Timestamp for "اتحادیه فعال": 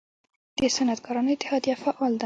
1.35-2.11